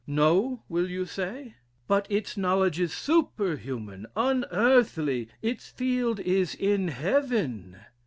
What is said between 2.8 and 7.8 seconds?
superhuman, unearthly its field is in heaven.'